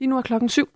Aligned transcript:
Lige 0.00 0.10
nu 0.10 0.18
er 0.18 0.22
klokken 0.22 0.48
syv. 0.48 0.68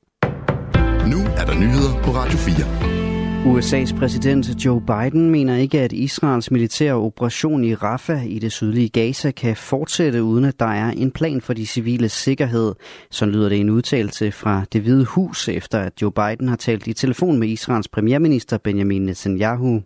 Nu 1.13 1.19
er 1.41 1.45
der 1.47 1.55
nyheder 1.55 2.03
på 2.05 2.11
Radio 2.11 2.39
4. 2.39 3.00
USA's 3.47 3.99
præsident 3.99 4.65
Joe 4.65 4.81
Biden 4.81 5.31
mener 5.31 5.57
ikke, 5.57 5.81
at 5.81 5.93
Israels 5.93 6.51
militære 6.51 6.95
operation 6.95 7.65
i 7.65 7.75
Rafah 7.75 8.27
i 8.27 8.39
det 8.39 8.53
sydlige 8.53 8.89
Gaza 8.89 9.31
kan 9.31 9.57
fortsætte, 9.57 10.23
uden 10.23 10.45
at 10.45 10.61
der 10.61 10.67
er 10.67 10.91
en 10.91 11.11
plan 11.11 11.41
for 11.41 11.53
de 11.53 11.67
civile 11.67 12.09
sikkerhed. 12.09 12.75
Så 13.11 13.27
lyder 13.27 13.49
det 13.49 13.61
en 13.61 13.71
udtalelse 13.71 14.33
fra 14.33 14.65
det 14.73 14.81
hvide 14.81 15.05
hus, 15.05 15.49
efter 15.49 15.79
at 15.79 16.03
Joe 16.03 16.13
Biden 16.13 16.49
har 16.49 16.57
talt 16.57 16.87
i 16.87 16.93
telefon 16.93 17.39
med 17.39 17.49
Israels 17.49 17.89
premierminister 17.89 18.59
Benjamin 18.59 19.03
Netanyahu. 19.03 19.83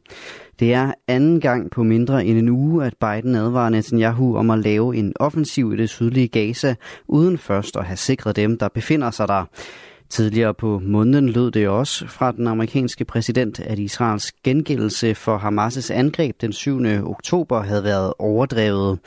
Det 0.61 0.75
er 0.75 0.93
anden 1.09 1.41
gang 1.41 1.71
på 1.71 1.83
mindre 1.83 2.25
end 2.25 2.39
en 2.39 2.49
uge, 2.49 2.85
at 2.85 2.95
Biden 3.01 3.35
advarer 3.35 3.71
Netanyahu 3.71 4.37
om 4.37 4.51
at 4.51 4.59
lave 4.59 4.97
en 4.97 5.13
offensiv 5.17 5.73
i 5.73 5.77
det 5.77 5.91
sydlige 5.91 6.29
Gaza, 6.29 6.75
uden 7.09 7.39
først 7.39 7.77
at 7.77 7.85
have 7.85 7.97
sikret 7.97 8.37
dem, 8.37 8.59
der 8.59 8.69
befinder 8.69 9.11
sig 9.11 9.29
der. 9.29 9.45
Tidligere 10.11 10.55
på 10.55 10.81
måneden 10.85 11.29
lød 11.29 11.51
det 11.51 11.69
også 11.69 12.07
fra 12.07 12.33
den 12.33 12.47
amerikanske 12.47 13.05
præsident, 13.05 13.61
at 13.61 13.79
Israels 13.79 14.33
gengældelse 14.45 15.15
for 15.15 15.39
Hamas' 15.39 15.93
angreb 15.93 16.41
den 16.41 16.53
7. 16.53 16.81
oktober 17.05 17.63
havde 17.63 17.85
været 17.85 18.13
overdrevet. 18.19 18.99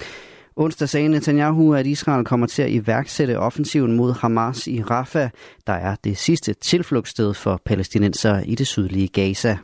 Onsdag 0.55 0.89
sagde 0.89 1.09
Netanyahu, 1.09 1.73
at 1.73 1.85
Israel 1.85 2.25
kommer 2.25 2.47
til 2.47 2.61
at 2.61 2.71
iværksætte 2.71 3.39
offensiven 3.39 3.95
mod 3.95 4.13
Hamas 4.13 4.67
i 4.67 4.83
Rafah, 4.83 5.29
der 5.67 5.73
er 5.73 5.95
det 6.03 6.17
sidste 6.17 6.53
tilflugtssted 6.53 7.33
for 7.33 7.61
palæstinenser 7.65 8.39
i 8.39 8.55
det 8.55 8.67
sydlige 8.67 9.07
Gaza. 9.07 9.57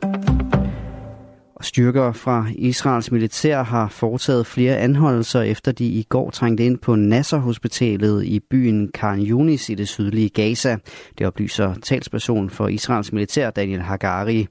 Styrker 1.64 2.12
fra 2.12 2.46
Israels 2.54 3.12
militær 3.12 3.62
har 3.62 3.88
foretaget 3.88 4.46
flere 4.46 4.76
anholdelser, 4.76 5.40
efter 5.40 5.72
de 5.72 5.84
i 5.86 6.06
går 6.08 6.30
trængte 6.30 6.64
ind 6.64 6.78
på 6.78 6.94
Nasser-hospitalet 6.94 8.24
i 8.24 8.40
byen 8.50 8.90
Khan 8.94 9.26
Yunis 9.26 9.68
i 9.68 9.74
det 9.74 9.88
sydlige 9.88 10.28
Gaza. 10.28 10.76
Det 11.18 11.26
oplyser 11.26 11.74
talsperson 11.74 12.50
for 12.50 12.68
Israels 12.68 13.12
militær 13.12 13.50
Daniel 13.50 13.80
Hagari. 13.80 14.46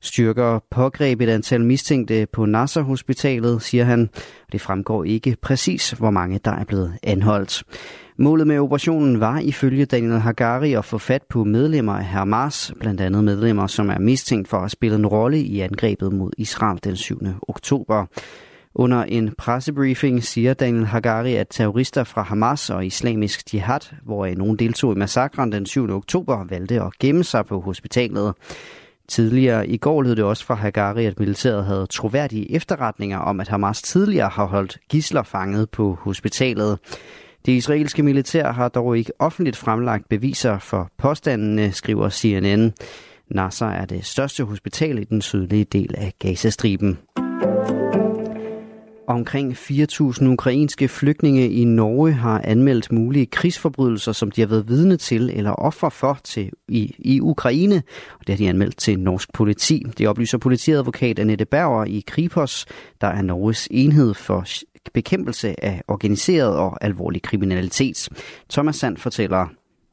Styrker 0.00 0.58
pågreb 0.70 1.20
et 1.20 1.28
antal 1.28 1.64
mistænkte 1.64 2.26
på 2.32 2.46
Nasser-hospitalet, 2.46 3.62
siger 3.62 3.84
han. 3.84 4.10
Det 4.52 4.60
fremgår 4.60 5.04
ikke 5.04 5.36
præcis, 5.42 5.90
hvor 5.90 6.10
mange 6.10 6.40
der 6.44 6.52
er 6.52 6.64
blevet 6.64 6.92
anholdt. 7.02 7.62
Målet 8.16 8.46
med 8.46 8.58
operationen 8.58 9.20
var 9.20 9.38
ifølge 9.38 9.84
Daniel 9.84 10.18
Hagari 10.18 10.72
at 10.72 10.84
få 10.84 10.98
fat 10.98 11.22
på 11.22 11.44
medlemmer 11.44 11.92
af 11.92 12.04
Hamas, 12.04 12.72
blandt 12.80 13.00
andet 13.00 13.24
medlemmer, 13.24 13.66
som 13.66 13.90
er 13.90 13.98
mistænkt 13.98 14.48
for 14.48 14.58
at 14.58 14.70
spille 14.70 14.96
en 14.96 15.06
rolle 15.06 15.38
i 15.40 15.60
angrebet 15.60 16.12
mod 16.12 16.30
Israel 16.38 16.78
den 16.84 16.96
7. 16.96 17.20
oktober. 17.48 18.06
Under 18.74 19.04
en 19.04 19.34
pressebriefing 19.38 20.24
siger 20.24 20.54
Daniel 20.54 20.86
Hagari, 20.86 21.34
at 21.34 21.46
terrorister 21.50 22.04
fra 22.04 22.22
Hamas 22.22 22.70
og 22.70 22.86
Islamisk 22.86 23.54
Jihad, 23.54 23.80
hvor 24.04 24.26
nogen 24.26 24.56
deltog 24.56 24.92
i 24.92 24.98
massakren 24.98 25.52
den 25.52 25.66
7. 25.66 25.90
oktober, 25.90 26.44
valgte 26.48 26.82
at 26.82 26.98
gemme 27.00 27.24
sig 27.24 27.46
på 27.46 27.60
hospitalet. 27.60 28.34
Tidligere 29.08 29.68
i 29.68 29.76
går 29.76 30.02
lød 30.02 30.16
det 30.16 30.24
også 30.24 30.44
fra 30.44 30.54
Hagari, 30.54 31.04
at 31.04 31.20
militæret 31.20 31.64
havde 31.64 31.86
troværdige 31.86 32.52
efterretninger 32.52 33.18
om, 33.18 33.40
at 33.40 33.48
Hamas 33.48 33.82
tidligere 33.82 34.28
har 34.28 34.46
holdt 34.46 34.78
gisler 34.88 35.22
fanget 35.22 35.70
på 35.70 35.98
hospitalet. 36.00 36.78
Det 37.46 37.52
israelske 37.52 38.02
militær 38.02 38.52
har 38.52 38.68
dog 38.68 38.98
ikke 38.98 39.12
offentligt 39.18 39.56
fremlagt 39.56 40.08
beviser 40.08 40.58
for 40.58 40.90
påstandene, 40.98 41.72
skriver 41.72 42.10
CNN. 42.10 42.72
Nasser 43.30 43.66
er 43.66 43.84
det 43.84 44.04
største 44.04 44.44
hospital 44.44 44.98
i 44.98 45.04
den 45.04 45.22
sydlige 45.22 45.64
del 45.64 45.94
af 45.98 46.12
Gazastriben. 46.18 46.98
Omkring 49.08 49.52
4.000 49.52 50.26
ukrainske 50.26 50.88
flygtninge 50.88 51.50
i 51.50 51.64
Norge 51.64 52.12
har 52.12 52.40
anmeldt 52.44 52.92
mulige 52.92 53.26
krigsforbrydelser, 53.26 54.12
som 54.12 54.30
de 54.30 54.40
har 54.40 54.48
været 54.48 54.68
vidne 54.68 54.96
til 54.96 55.30
eller 55.34 55.50
offer 55.50 55.88
for 55.88 56.18
til, 56.24 56.50
i, 56.68 56.94
i 56.98 57.20
Ukraine. 57.20 57.82
Og 58.20 58.26
det 58.26 58.28
har 58.28 58.36
de 58.36 58.48
anmeldt 58.48 58.76
til 58.76 58.98
norsk 58.98 59.32
politi. 59.32 59.82
Det 59.98 60.08
oplyser 60.08 60.38
politiadvokat 60.38 61.18
Annette 61.18 61.44
Berger 61.44 61.84
i 61.84 62.04
Kripos, 62.06 62.66
der 63.00 63.06
er 63.06 63.22
Norges 63.22 63.68
enhed 63.70 64.14
for 64.14 64.44
bekæmpelse 64.92 65.64
af 65.64 65.82
organiseret 65.88 66.56
og 66.56 66.84
alvorlig 66.84 67.22
kriminalitet. 67.22 68.08
Thomas 68.50 68.76
Sand 68.76 68.96
fortæller. 68.96 69.46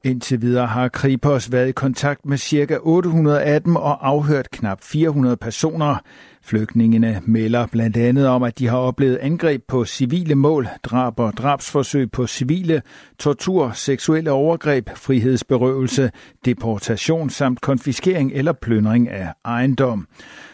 Indtil 0.04 0.42
videre 0.42 0.68
har 0.68 0.88
Kripos 0.88 1.52
været 1.52 1.70
i 1.70 1.72
kontakt 1.72 2.26
med 2.26 2.38
ca. 2.38 2.78
800 2.82 3.42
af 3.42 3.62
dem 3.62 3.76
og 3.76 4.08
afhørt 4.08 4.52
knap 4.52 4.82
400 4.82 5.38
personer. 5.38 5.96
Flygtningene 6.44 7.22
melder 7.26 7.68
blandt 7.68 7.98
andet 7.98 8.28
om, 8.28 8.44
at 8.44 8.60
de 8.60 8.68
har 8.68 8.78
oplevet 8.78 9.18
angreb 9.18 9.62
på 9.68 9.86
civile 9.86 10.36
mål, 10.36 10.68
drab 10.84 11.20
og 11.20 11.34
drabsforsøg 11.34 12.12
på 12.12 12.28
civile, 12.28 12.82
tortur, 13.20 13.72
seksuelle 13.72 14.32
overgreb, 14.32 14.90
frihedsberøvelse, 14.96 16.12
deportation 16.46 17.30
samt 17.30 17.62
konfiskering 17.62 18.32
eller 18.34 18.54
plyndring 18.54 19.10
af 19.10 19.34
ejendom. 19.46 20.08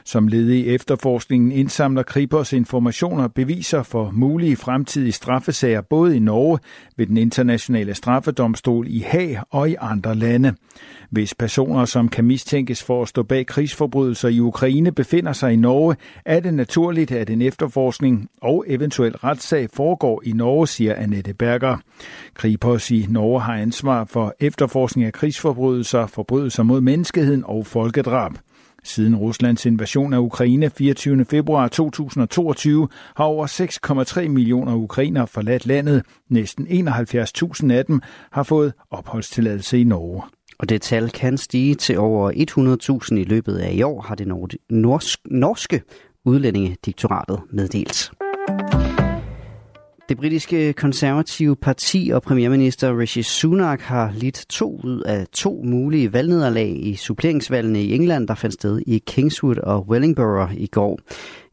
Som 0.05 0.27
led 0.27 0.49
i 0.49 0.67
efterforskningen 0.67 1.51
indsamler 1.51 2.03
Kripos 2.03 2.53
informationer 2.53 3.27
beviser 3.27 3.83
for 3.83 4.11
mulige 4.11 4.55
fremtidige 4.55 5.11
straffesager 5.11 5.81
både 5.81 6.15
i 6.15 6.19
Norge, 6.19 6.59
ved 6.97 7.07
den 7.07 7.17
internationale 7.17 7.93
straffedomstol 7.93 8.87
i 8.89 8.99
Haag 8.99 9.41
og 9.51 9.69
i 9.69 9.75
andre 9.79 10.15
lande. 10.15 10.53
Hvis 11.09 11.33
personer, 11.33 11.85
som 11.85 12.09
kan 12.09 12.25
mistænkes 12.25 12.83
for 12.83 13.01
at 13.01 13.07
stå 13.07 13.23
bag 13.23 13.45
krigsforbrydelser 13.45 14.29
i 14.29 14.39
Ukraine, 14.39 14.91
befinder 14.91 15.33
sig 15.33 15.53
i 15.53 15.55
Norge, 15.55 15.95
er 16.25 16.39
det 16.39 16.53
naturligt, 16.53 17.11
at 17.11 17.29
en 17.29 17.41
efterforskning 17.41 18.29
og 18.41 18.63
eventuel 18.67 19.15
retssag 19.17 19.69
foregår 19.73 20.21
i 20.25 20.31
Norge, 20.31 20.67
siger 20.67 20.95
Annette 20.95 21.33
Berger. 21.33 21.77
Kripos 22.33 22.91
i 22.91 23.05
Norge 23.09 23.41
har 23.41 23.53
ansvar 23.53 24.05
for 24.05 24.35
efterforskning 24.39 25.05
af 25.05 25.13
krigsforbrydelser, 25.13 26.07
forbrydelser 26.07 26.63
mod 26.63 26.81
menneskeheden 26.81 27.43
og 27.45 27.65
folkedrab. 27.65 28.31
Siden 28.83 29.15
Ruslands 29.15 29.65
invasion 29.65 30.13
af 30.13 30.19
Ukraine 30.19 30.69
24. 30.69 31.25
februar 31.25 31.67
2022 31.67 32.87
har 33.15 33.23
over 33.23 33.47
6,3 34.21 34.27
millioner 34.27 34.75
ukrainere 34.75 35.27
forladt 35.27 35.65
landet. 35.65 36.03
Næsten 36.29 36.67
71.000 36.67 37.71
af 37.71 37.85
dem 37.85 38.01
har 38.31 38.43
fået 38.43 38.73
opholdstilladelse 38.91 39.79
i 39.79 39.83
Norge. 39.83 40.36
Og 40.59 40.69
det 40.69 40.81
tal 40.81 41.09
kan 41.09 41.37
stige 41.37 41.75
til 41.75 41.97
over 41.97 42.31
100.000 43.11 43.15
i 43.15 43.23
løbet 43.23 43.57
af 43.57 43.73
i 43.73 43.81
år, 43.81 44.01
har 44.01 44.15
det 44.15 44.27
norske 45.29 45.81
udlændingediktoratet 46.25 47.39
meddelt. 47.51 48.11
Det 50.09 50.17
britiske 50.17 50.73
konservative 50.73 51.55
parti 51.55 52.11
og 52.13 52.21
premierminister 52.21 52.99
Rishi 52.99 53.23
Sunak 53.23 53.81
har 53.81 54.11
lidt 54.15 54.45
to 54.49 54.81
ud 54.83 55.01
af 55.01 55.27
to 55.33 55.61
mulige 55.65 56.13
valgnederlag 56.13 56.85
i 56.85 56.95
suppleringsvalgene 56.95 57.83
i 57.83 57.95
England, 57.95 58.27
der 58.27 58.35
fandt 58.35 58.53
sted 58.53 58.81
i 58.87 59.03
Kingswood 59.07 59.57
og 59.57 59.87
Wellingborough 59.89 60.53
i 60.55 60.67
går. 60.67 60.99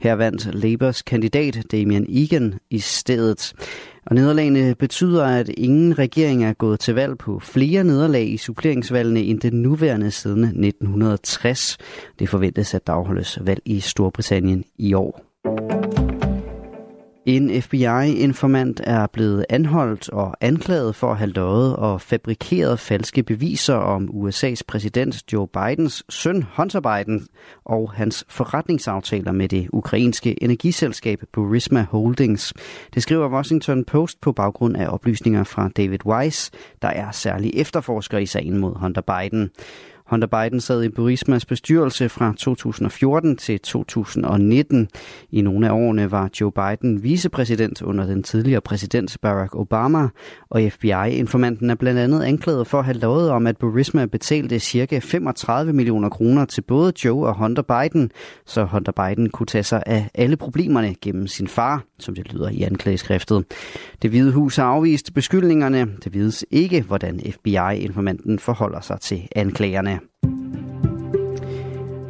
Her 0.00 0.14
vandt 0.14 0.54
Labours 0.54 1.02
kandidat 1.02 1.64
Damian 1.72 2.06
Egan 2.08 2.54
i 2.70 2.78
stedet. 2.78 3.52
Og 4.06 4.14
nederlagene 4.14 4.74
betyder, 4.74 5.24
at 5.24 5.48
ingen 5.48 5.98
regering 5.98 6.44
er 6.44 6.52
gået 6.52 6.80
til 6.80 6.94
valg 6.94 7.18
på 7.18 7.38
flere 7.38 7.84
nederlag 7.84 8.28
i 8.32 8.36
suppleringsvalgene 8.36 9.20
end 9.20 9.40
den 9.40 9.62
nuværende 9.62 10.10
siden 10.10 10.44
1960. 10.44 11.78
Det 12.18 12.28
forventes, 12.28 12.74
at 12.74 12.86
der 12.86 12.92
afholdes 12.92 13.38
valg 13.46 13.62
i 13.64 13.80
Storbritannien 13.80 14.64
i 14.78 14.94
år. 14.94 15.20
En 17.26 17.62
FBI-informant 17.62 18.80
er 18.84 19.06
blevet 19.06 19.46
anholdt 19.48 20.10
og 20.10 20.36
anklaget 20.40 20.96
for 20.96 21.10
at 21.10 21.18
have 21.18 21.30
løjet 21.30 21.76
og 21.76 22.00
fabrikeret 22.00 22.80
falske 22.80 23.22
beviser 23.22 23.74
om 23.74 24.08
USA's 24.12 24.60
præsident 24.66 25.32
Joe 25.32 25.48
Bidens 25.48 26.04
søn 26.08 26.44
Hunter 26.56 26.80
Biden 26.80 27.26
og 27.64 27.92
hans 27.92 28.24
forretningsaftaler 28.28 29.32
med 29.32 29.48
det 29.48 29.68
ukrainske 29.72 30.42
energiselskab 30.42 31.22
Burisma 31.32 31.86
Holdings. 31.90 32.54
Det 32.94 33.02
skriver 33.02 33.28
Washington 33.28 33.84
Post 33.84 34.20
på 34.20 34.32
baggrund 34.32 34.76
af 34.76 34.88
oplysninger 34.88 35.44
fra 35.44 35.68
David 35.76 36.06
Weiss, 36.06 36.50
der 36.82 36.88
er 36.88 37.10
særlig 37.10 37.50
efterforsker 37.54 38.18
i 38.18 38.26
sagen 38.26 38.58
mod 38.58 38.74
Hunter 38.76 39.02
Biden. 39.02 39.50
Hunter 40.10 40.26
Biden 40.26 40.60
sad 40.60 40.82
i 40.82 40.88
Burismas 40.88 41.46
bestyrelse 41.46 42.08
fra 42.08 42.34
2014 42.38 43.36
til 43.36 43.60
2019. 43.60 44.88
I 45.30 45.40
nogle 45.40 45.68
af 45.68 45.72
årene 45.72 46.10
var 46.10 46.30
Joe 46.40 46.52
Biden 46.52 47.02
vicepræsident 47.02 47.82
under 47.82 48.06
den 48.06 48.22
tidligere 48.22 48.60
præsident 48.60 49.16
Barack 49.22 49.54
Obama, 49.54 50.08
og 50.50 50.62
FBI-informanten 50.70 51.70
er 51.70 51.74
blandt 51.74 52.00
andet 52.00 52.22
anklaget 52.22 52.66
for 52.66 52.78
at 52.78 52.84
have 52.84 52.98
lovet 52.98 53.30
om, 53.30 53.46
at 53.46 53.56
Burisma 53.56 54.06
betalte 54.06 54.58
ca. 54.58 54.98
35 54.98 55.72
millioner 55.72 56.08
kroner 56.08 56.44
til 56.44 56.60
både 56.60 56.92
Joe 57.04 57.26
og 57.26 57.38
Hunter 57.38 57.62
Biden, 57.62 58.10
så 58.46 58.64
Hunter 58.64 58.92
Biden 58.92 59.30
kunne 59.30 59.46
tage 59.46 59.64
sig 59.64 59.82
af 59.86 60.10
alle 60.14 60.36
problemerne 60.36 60.94
gennem 61.00 61.26
sin 61.26 61.48
far, 61.48 61.84
som 61.98 62.14
det 62.14 62.32
lyder 62.32 62.48
i 62.48 62.62
anklageskriftet. 62.62 63.44
Det 64.02 64.10
Hvide 64.10 64.32
Hus 64.32 64.56
har 64.56 64.64
afvist 64.64 65.14
beskyldningerne. 65.14 65.88
Det 66.04 66.14
vides 66.14 66.44
ikke, 66.50 66.82
hvordan 66.82 67.20
FBI-informanten 67.32 68.38
forholder 68.38 68.80
sig 68.80 69.00
til 69.00 69.28
anklagerne. 69.36 70.00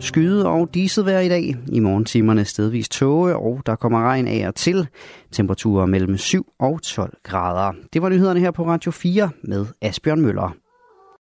Skyde 0.05 0.47
og 0.47 0.75
diset 0.75 1.06
vejr 1.06 1.21
i 1.21 1.29
dag. 1.29 1.56
I 1.73 1.81
morgentimerne 1.81 2.45
stedvis 2.45 2.89
tåge, 2.89 3.37
og 3.37 3.62
der 3.67 3.77
kommer 3.77 3.99
regn 3.99 4.29
af 4.29 4.49
og 4.49 4.55
til. 4.55 4.89
Temperaturer 5.33 5.87
mellem 5.87 6.17
7 6.17 6.47
og 6.59 6.83
12 6.83 7.17
grader. 7.23 7.73
Det 7.93 8.03
var 8.03 8.09
nyhederne 8.09 8.41
her 8.41 8.51
på 8.51 8.67
Radio 8.67 8.91
4 8.91 9.31
med 9.43 9.67
Asbjørn 9.83 10.21
Møller. 10.21 10.63